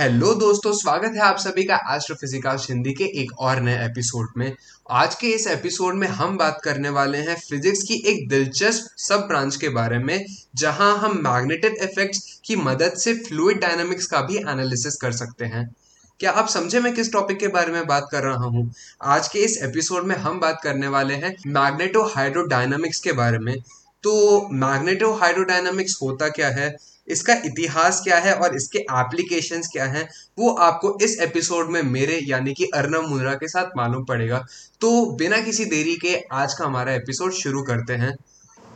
[0.00, 4.52] Hello दोस्तों, स्वागत है आप सभी का एस्ट्रोफिजिक्स हिंदी के एक और नए एपिसोड में।
[4.90, 9.20] आज के इस एपिसोड में हम बात करने वाले हैं फिजिक्स की एक दिलचस्प सब
[9.20, 14.36] ब्रांच के बारे में, जहाँ हम मैग्नेटिक इफेक्ट्स की मदद से फ्लूइड डायनामिक्स का भी
[14.36, 15.74] एनालिसिस कर सकते हैं।
[16.20, 18.72] क्या आप समझे मैं किस टॉपिक के बारे में बात कर रहा हूँ?
[19.02, 23.54] आज के इस एपिसोड में हम बात करने वाले हैं मैग्नेटो हाइड्रोडायनामिक्स के बारे में।
[24.02, 26.76] तो मैग्नेटो हाइड्रोडायनामिक्स होता क्या है?
[27.08, 30.08] इसका इतिहास क्या है और इसके एप्लीकेशन क्या हैं,
[30.38, 34.44] वो आपको इस एपिसोड में मेरे यानी कि अर्नब मुद्रा के साथ मालूम पड़ेगा।
[34.80, 38.14] तो बिना किसी देरी के आज का हमारा एपिसोड शुरू करते हैं।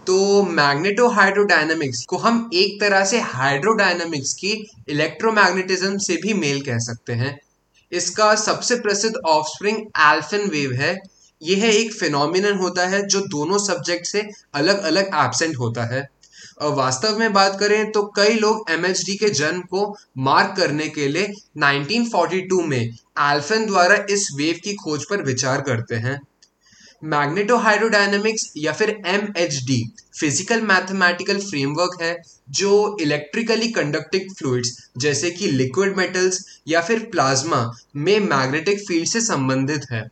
[0.07, 4.53] तो मैग्नेटो हाइड्रोडायनामिक्स को हम एक तरह से हाइड्रोडायनामिक्स की
[4.89, 7.39] इलेक्ट्रोमैग्नेटिज्म से भी मेल कह सकते हैं।
[7.93, 10.97] इसका सबसे प्रसिद्ध ऑफस्प्रिंग एल्फिन वेव है।
[11.43, 16.09] यह एक फिनोमिनन होता है जो दोनों सब्जेक्ट से अलग अलग एबसेंट होता है।
[16.61, 19.85] वास्तव में बात करें तो कई लोग MHD के जन्म को
[20.19, 21.27] मार्क करने के लिए
[21.59, 26.19] 1942 में एल्फिन द्वारा इस वेव की खोज पर विचार करते हैं।
[27.03, 29.79] मैग्नेटो हाइड्रोडायनेमिक्स या फिर MHD
[30.21, 32.17] फ़िज़िकल मैथमेटिकल फ्रेमवर्क है,
[32.51, 37.65] जो इलेक्ट्रिकली कंडक्टिंग फ्लूइड्स जैसे कि लिक्विड मेटल्स या फिर प्लाज्मा
[37.97, 40.03] में मैग्नेटिक फ़ील्ड से संबंधित है।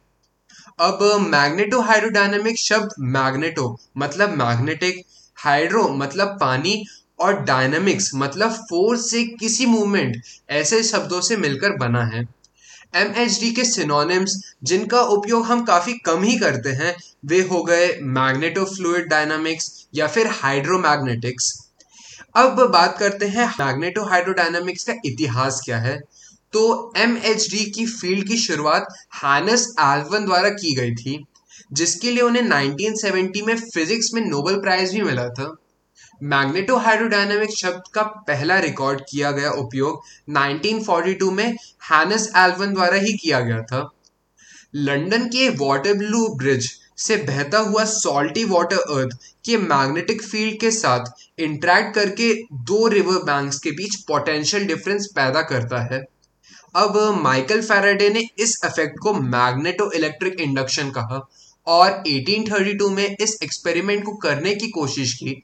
[0.81, 5.05] अब मैग्नेटो हाइड्रोडायनेमिक शब्द मैग्नेटो मतलब मैग्नेटिक
[5.39, 6.83] हाइड्रो मतलब पानी
[7.21, 10.17] और डायनामिक्स मतलब फोर्स से किसी मूवमेंट
[10.51, 12.27] ऐसे शब्दों से मिलकर बना है।
[12.97, 16.95] एम एच डी के सिनोनिम्स जिनका उपयोग हम काफ़ी कम ही करते हैं,
[17.27, 21.53] वे हो गए मैग्नेटो फ्लूड डायनामिक्स या फिर हाइड्रोमैग्नेटिक्स
[22.37, 25.99] अब बात करते हैं मैग्नेटो हाइड्रोडायनामिक्स का इतिहास क्या है।
[26.53, 31.25] तो एम एच डी की फ़ील्ड की शुरुआत हैनस एल्वन द्वारा की गई थी।
[31.73, 35.55] जिसके लिए उन्हें 1970 में फिजिक्स में नोबेल प्राइज भी मिला था।
[36.23, 41.47] मैग्नेटो हाइड्रोडायनेमिक शब्द का पहला रिकॉर्ड किया गया उपयोग 1942 में
[41.91, 43.89] हैनस एल्वन द्वारा ही किया गया था।
[44.75, 51.05] लंदन के वाटरब्लू ब्रिज से बहता हुआ सॉल्टी वाटर अर्थ के मैग्नेटिक फ़ील्ड के साथ
[51.39, 52.33] इंट्रैक्ट करके
[52.65, 56.05] दो रिवर बैंक्स के बीच पोटेंशियल डिफरेंस पैदा करता है।
[56.77, 61.29] अब माइकल फैराडे ने इस इफ़ेक्ट को मैग्नेटो इलेक्ट्रिक इंडक्शन कहा।
[61.69, 65.43] और 1832 में इस एक्सपेरिमेंट को करने की कोशिश की,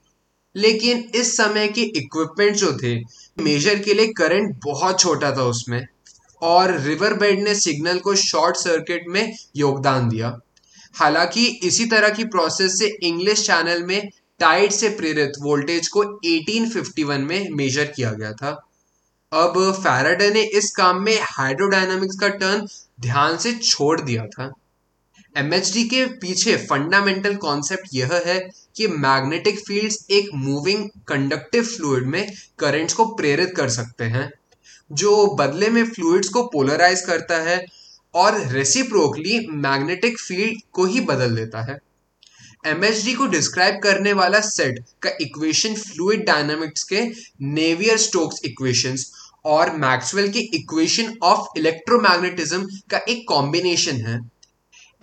[0.56, 2.94] लेकिन इस समय के इक्विपमेंट जो थे
[3.42, 5.86] मेजर के लिए करंट बहुत छोटा था उसमें
[6.42, 10.38] और रिवर बेड ने सिग्नल को शॉर्ट सर्किट में योगदान दिया।
[10.94, 17.18] हालाँकि इसी तरह की प्रोसेस से इंग्लिश चैनल में टाइट से प्रेरित वोल्टेज को 1851
[17.18, 18.50] में मेजर किया गया था।
[19.32, 22.66] अब फैराडे ने इस काम में हाइड्रोडायनामिक्स का टर्न
[23.00, 24.52] ध्यान से छोड़ दिया था।
[25.34, 28.38] एमएचडी के पीछे फंडामेंटल कॉन्सेप्ट यह है
[28.76, 32.26] कि मैग्नेटिक फील्ड्स एक मूविंग कंडक्टिव फ्लूइड में
[32.58, 34.30] करंट्स को प्रेरित कर सकते हैं,
[34.90, 37.64] जो बदले में फ्लूइड्स को पोलराइज करता है
[38.14, 41.78] और रेसिप्रोकली मैग्नेटिक फ़ील्ड को ही बदल देता है।
[42.66, 47.02] एमएचडी को डिस्क्राइब करने वाला सेट का इक्वेशन फ्लूइड डायनामिक्स के
[47.44, 49.10] नेवियर स्टोक्स इक्वेशंस
[49.44, 54.18] और मैक्सवेल के इक्वेशन ऑफ़ इलेक्ट्रोमैग्नेटिज्म का एक कॉम्बिनेशन है।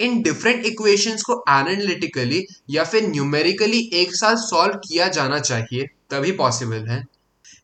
[0.02, 6.32] इन डिफरेंट इक्वेशंस को एनालिटिकली या फिर न्यूमेरिकली एक साथ सॉल्व किया जाना चाहिए, तभी
[6.34, 7.04] पॉसिबल है।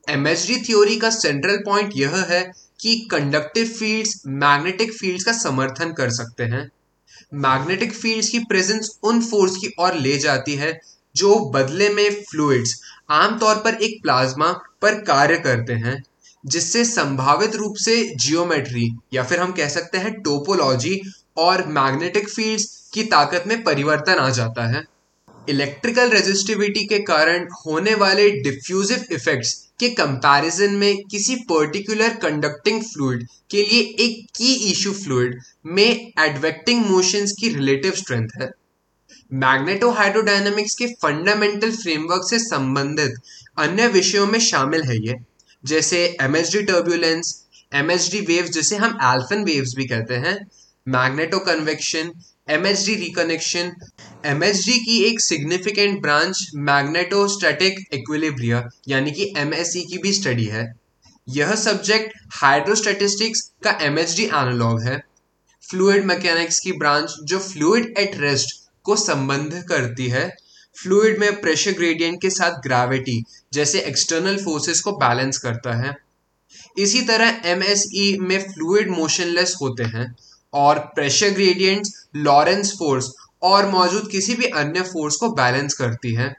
[0.07, 2.41] एमएसडी थ्योरी का सेंट्रल पॉइंट यह है
[2.79, 6.69] कि कंडक्टिव फील्ड्स मैग्नेटिक फील्ड्स का समर्थन कर सकते हैं।
[7.35, 10.79] मैग्नेटिक फील्ड्स की प्रेजेंस उन फोर्स की ओर ले जाती है
[11.15, 12.79] जो बदले में फ्लूइड्स
[13.11, 16.01] आमतौर पर एक प्लाज्मा पर कार्य करते हैं,
[16.43, 20.99] जिससे संभावित रूप से जियोमेट्री या फिर हम कह सकते हैं टोपोलॉजी
[21.37, 24.83] और मैग्नेटिक फील्ड्स की ताकत में परिवर्तन आ जाता है।
[25.47, 33.23] इलेक्ट्रिकल रेजिस्टिविटी के कारण होने वाले डिफ्यूजिव इफेक्ट्स के कंपैरिजन में किसी पर्टिकुलर कंडक्टिंग फ्लूड
[33.51, 38.49] के लिए एक की इशू फ्लूइड में एडवेक्टिंग मोशंस की रिलेटिव स्ट्रेंथ है।
[39.35, 43.15] मैग्नेटो हाइड्रोडायनेमिक्स के फंडामेंटल फ्रेमवर्क से संबंधित
[43.59, 45.15] अन्य विषयों में शामिल है ये,
[45.63, 47.33] जैसे एमएसडी टर्ब्यूलेंस
[47.75, 50.37] एमएसडी वेव्स जिसे हम एल्फन वेव्स भी कहते हैं
[50.87, 52.11] magneto convection
[52.49, 53.71] MSD reconnection
[54.25, 60.63] MSD की एक सिग्निफिकेंट ब्रांच मैग्नेटोस्टैटिक इक्विलिब्रिया यानी कि एमएसई की भी स्टडी है।
[61.29, 64.97] यह सब्जेक्ट हाइड्रोस्टैटिस्टिक्स का एमएसडी एनालॉग है।
[65.69, 70.29] फ्लूइड मैकेनिक्स की ब्रांच जो फ्लूड एट रेस्ट को संबंध करती है।
[70.81, 73.23] फ्लूड में प्रेशर ग्रेडियंट के साथ ग्रेविटी
[73.53, 75.95] जैसे एक्सटर्नल फोर्सेस को बैलेंस करता है।
[76.77, 80.15] इसी तरह एम एमएसई में फ्लूड मोशनलेस होते हैं।
[80.57, 83.11] और प्रेशर ग्रेडियंट्स लॉरेंस फोर्स
[83.43, 86.35] और मौजूद किसी भी अन्य फोर्स को बैलेंस करती है।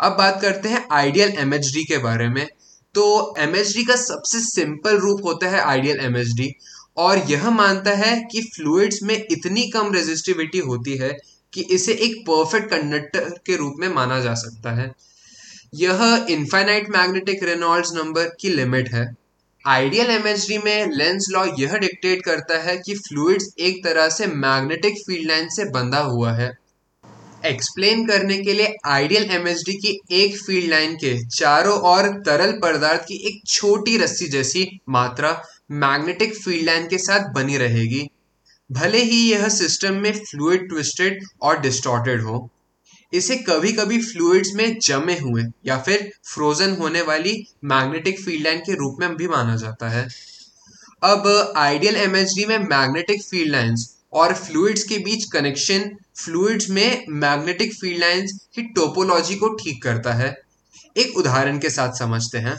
[0.00, 2.46] अब बात करते हैं आइडियल एमएचडी के बारे में।
[2.94, 6.50] तो एमएचडी का सबसे सिंपल रूप होता है आइडियल एमएचडी
[6.96, 11.16] और यह मानता है कि फ्लूइड्स में इतनी कम रेजिस्टिविटी होती है
[11.52, 14.90] कि इसे एक परफेक्ट कंडक्टर के रूप में माना जा सकता है।
[15.74, 19.06] यह इनफाइनाइट मैग्नेटिक रेनॉल्ड्स नंबर की लिमिट है।
[19.68, 24.94] आइडियल एमएचडी में लेंस लॉ यह डिक्टेट करता है कि फ्लूइड्स एक तरह से मैग्नेटिक
[24.98, 26.48] फ़ील्ड लाइन से बंधा हुआ है।
[27.46, 33.02] एक्सप्लेन करने के लिए आइडियल एमएचडी की एक फ़ील्ड लाइन के चारों ओर तरल पदार्थ
[33.02, 38.06] की एक छोटी रस्सी जैसी मात्रा मैग्नेटिक फ़ील्ड लाइन के साथ बनी रहेगी।
[38.70, 42.48] भले ही यह सिस्टम में फ्लूइड ट्विस्टेड और डिस्टॉर्टेड हो।
[43.12, 47.32] इसे कभी कभी फ्लूइड्स में जमे हुए या फिर फ्रोजन होने वाली
[47.64, 50.06] मैग्नेटिक फ़ील्ड लाइन के रूप में भी माना जाता है।
[51.02, 55.90] अब आइडियल एमएचडी में मैग्नेटिक फ़ील्ड लाइंस और फ्लूइड्स के बीच कनेक्शन
[56.24, 60.34] फ्लूइड्स में मैग्नेटिक फ़ील्ड लाइंस की टोपोलॉजी को ठीक करता है।
[60.96, 62.56] एक उदाहरण के साथ समझते हैं।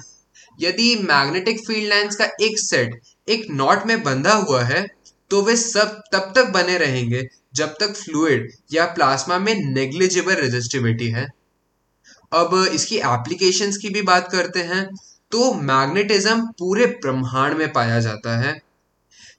[0.61, 2.99] यदि मैग्नेटिक फ़ील्ड लाइंस का एक सेट
[3.29, 4.85] एक नॉट में बंधा हुआ है
[5.31, 11.09] तो वे सब तब तक बने रहेंगे जब तक फ्लूड या प्लाज्मा में नेग्लिजिबल रेजिस्टिविटी
[11.11, 11.27] है।
[12.33, 14.85] अब इसकी एप्लीकेशंस की भी बात करते हैं
[15.31, 18.53] तो मैग्नेटिज्म पूरे ब्रह्मांड में पाया जाता है।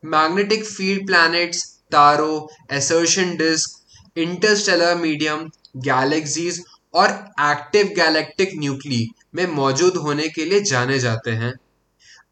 [0.06, 5.48] मैग्नेटिक फ़ील्ड प्लैनेट्स तारों accretion disk interstellar medium
[5.84, 6.62] galaxies
[6.94, 7.10] और
[7.42, 11.52] एक्टिव गैलेक्टिक न्यूक्ली में मौजूद होने के लिए जाने जाते हैं।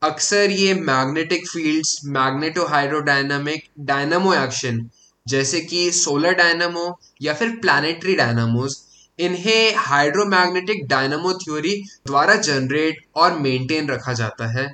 [0.03, 4.91] अक्सर ये magnetic fields magnetohydrodynamic dynamo action
[5.27, 6.85] जैसे कि सोलर डायनामो
[7.23, 8.77] या फिर प्लानिटरी डायनामोस
[9.19, 11.75] इन्हें हाइड्रोमैग्नेटिक डायनामो थ्योरी
[12.07, 14.69] द्वारा जनरेट और मेंटेन रखा जाता है।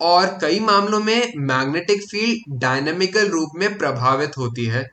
[0.00, 4.90] और कई मामलों में मैग्नेटिक फ़ील्ड डायनामिकल रूप में प्रभावित होती है,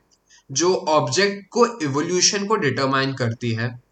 [0.51, 3.84] जो ऑब्जेक्ट को इवोल्यूशन को डिटरमाइन करती है।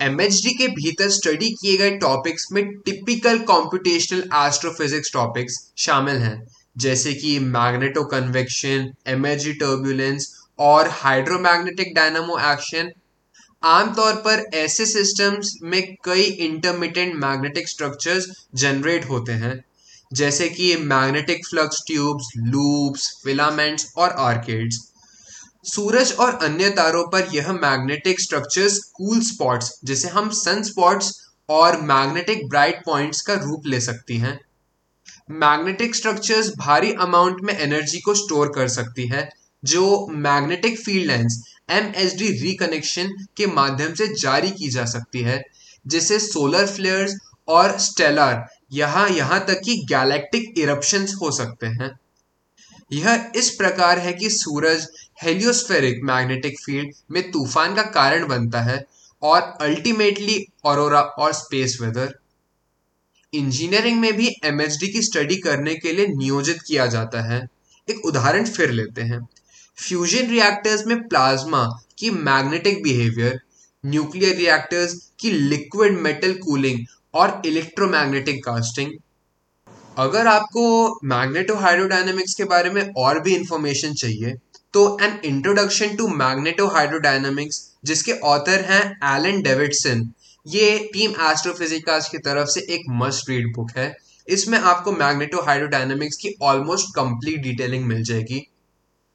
[0.00, 6.46] एमएचडी के भीतर स्टडी किए गए टॉपिक्स में टिपिकल कॉम्पिटिशनल एस्ट्रोफिजिक्स टॉपिक्स शामिल हैं,
[6.78, 12.90] जैसे कि मैग्नेटो कन्वेक्शन एमएचडी टर्बुलेंस और हाइड्रोमैग्नेटिक डायनामो एक्शन
[13.62, 19.58] आमतौर पर ऐसे सिस्टम्स में कई इंटरमीडिएट मैग्नेटिक स्ट्रक्चर्स जनरेट होते हैं,
[20.10, 24.78] जैसे कि magnetic flux tubes loops filaments और आर्केड्स
[25.64, 31.12] सूरज और अन्य तारों पर यह मैग्नेटिक स्ट्रक्चर्स कूल स्पॉट्स जिसे हम सन स्पॉट्स
[31.48, 34.38] और मैग्नेटिक ब्राइट पॉइंट्स का रूप ले सकती हैं।
[35.30, 39.28] मैग्नेटिक स्ट्रक्चर्स भारी अमाउंट में एनर्जी को स्टोर कर सकती है,
[39.62, 41.92] जो magnetic field lines M
[42.42, 45.42] reconnection के माध्यम से जारी की जा सकती है,
[45.86, 47.16] जिसे सोलर फ्लेयर्स
[47.48, 51.98] और स्टेलर यहाँ यहाँ तक कि गैलेक्टिक इरप्शन हो सकते हैं।
[52.92, 54.88] यह इस प्रकार है कि सूरज
[55.22, 58.84] हेलियोस्फेरिक मैग्नेटिक फ़ील्ड में तूफ़ान का कारण बनता है
[59.22, 62.14] और अल्टीमेटली औरोरा और स्पेस वेदर
[63.32, 67.46] इंजीनियरिंग में भी एमएचडी की स्टडी करने के लिए नियोजित किया जाता है।
[67.88, 69.28] एक उदाहरण फिर लेते हैं।
[69.76, 71.64] फ्यूजन रिएक्टर्स में प्लाज्मा
[71.98, 73.40] की मैग्नेटिक बिहेवियर
[73.86, 78.92] न्यूक्लियर रिएक्टर्स की लिक्विड मेटल कूलिंग और इलेक्ट्रोमैग्नेटिक कास्टिंग
[80.00, 80.62] अगर आपको
[81.04, 84.34] मैग्नेटो हाइड्रोडायनेमिक्स के बारे में और भी इंफॉर्मेशन चाहिए
[84.72, 90.08] तो an introduction to magnetohydrodynamics जिसके ऑथर हैं एलन डेविडसन
[90.46, 93.94] ये टीम एस्ट्रोफिजिकास की तरफ़ से एक मस्ट रीड बुक है।
[94.28, 98.40] इसमें आपको मैग्नेटो हाइड्रोडायनेमिक्स की ऑलमोस्ट कंप्लीट डिटेलिंग मिल जाएगी।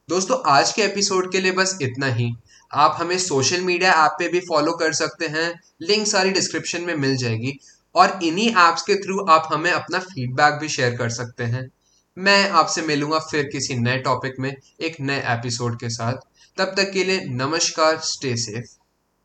[0.09, 2.31] दोस्तों, आज के एपिसोड के लिए बस इतना ही।
[2.73, 5.49] आप हमें सोशल मीडिया ऐप पे भी फॉलो कर सकते हैं।
[5.81, 7.59] लिंक सारी डिस्क्रिप्शन में मिल जाएगी।
[7.95, 11.69] और इन्हीं ऐप्स के थ्रू आप हमें अपना फीडबैक भी शेयर कर सकते हैं।
[12.17, 16.13] मैं आपसे मिलूँगा फिर किसी नए टॉपिक में एक नए एपिसोड के साथ।
[16.57, 18.84] तब तक के लिए नमस्कार स्टे सेफ़